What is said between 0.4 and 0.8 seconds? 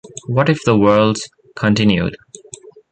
if the